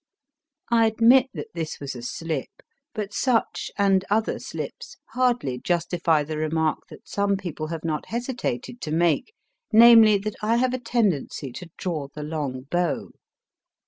I 0.71 0.87
admit 0.87 1.27
that 1.35 1.49
this 1.53 1.79
was 1.79 1.93
a 1.95 2.01
slip, 2.01 2.49
but 2.95 3.13
such, 3.13 3.69
and 3.77 4.03
other 4.09 4.39
slips, 4.39 4.97
hardly 5.09 5.59
justify 5.59 6.23
the 6.23 6.39
remark 6.39 6.87
that 6.89 7.07
some 7.07 7.37
people 7.37 7.67
have 7.67 7.83
not 7.85 8.07
hesitated 8.07 8.81
to 8.81 8.91
make 8.91 9.31
namely, 9.71 10.17
that 10.17 10.37
I 10.41 10.55
have 10.55 10.73
a 10.73 10.79
tendency 10.79 11.51
to 11.51 11.69
draw 11.77 12.07
the 12.15 12.23
long 12.23 12.63
bow. 12.71 13.11